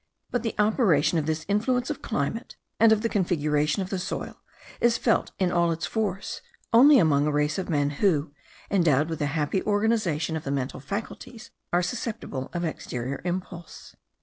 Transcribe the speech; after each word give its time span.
But 0.31 0.41
the 0.41 0.55
operation 0.57 1.19
of 1.19 1.27
this 1.27 1.45
influence 1.47 1.91
of 1.91 2.01
climate, 2.01 2.55
and 2.79 2.91
of 2.91 3.03
the 3.03 3.07
configuration 3.07 3.83
of 3.83 3.91
the 3.91 3.99
soil, 3.99 4.41
is 4.79 4.97
felt 4.97 5.31
in 5.37 5.51
all 5.51 5.71
its 5.71 5.85
force 5.85 6.41
only 6.73 6.97
among 6.97 7.27
a 7.27 7.31
race 7.31 7.59
of 7.59 7.69
men 7.69 7.91
who, 8.01 8.33
endowed 8.71 9.09
with 9.09 9.21
a 9.21 9.27
happy 9.37 9.61
organization 9.61 10.35
of 10.35 10.43
the 10.43 10.49
mental 10.49 10.79
faculties, 10.79 11.51
are 11.71 11.83
susceptible 11.83 12.49
of 12.51 12.65
exterior 12.65 13.21
impulse. 13.23 13.95